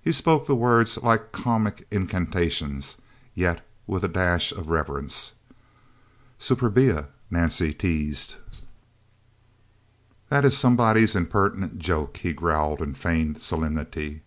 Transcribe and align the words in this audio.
He 0.00 0.12
spoke 0.12 0.46
the 0.46 0.54
words 0.54 0.98
like 1.02 1.32
comic 1.32 1.84
incantations, 1.90 2.98
yet 3.34 3.66
with 3.88 4.04
a 4.04 4.08
dash 4.08 4.52
of 4.52 4.68
reverence. 4.68 5.32
"Superbia?" 6.38 7.06
Nance 7.28 7.58
teased. 7.58 8.36
"That 10.28 10.44
is 10.44 10.56
somebody's 10.56 11.16
impertinent 11.16 11.80
joke!" 11.80 12.18
he 12.18 12.32
growled 12.32 12.80
in 12.80 12.94
feigned 12.94 13.42
solemnity. 13.42 14.22